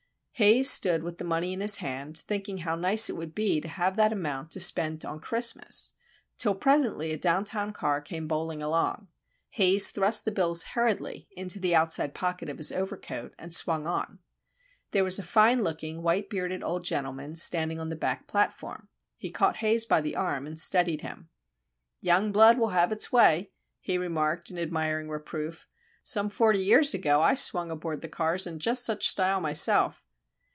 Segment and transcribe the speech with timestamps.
[0.35, 3.67] Haze stood with the money in his hand, thinking how nice it would be to
[3.67, 5.93] have that amount to spend on Christmas,
[6.39, 9.07] till presently a down town car came bowling along,
[9.49, 14.17] Haze thrust the bills hurriedly into the outside pocket of his overcoat, and swung on.
[14.89, 18.89] There was a fine looking, white bearded old gentleman standing on the back platform.
[19.17, 21.29] He caught Haze by the arm, and steadied him.
[21.99, 25.67] "Young blood will have its way," he remarked, in admiring reproof.
[26.03, 30.03] "Some forty years ago I swung aboard the cars in just such style myself."